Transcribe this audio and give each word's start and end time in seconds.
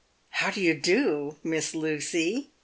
"How 0.41 0.49
do 0.49 0.59
you 0.61 0.73
do, 0.73 1.35
Miss 1.43 1.75
Lucy 1.75 2.49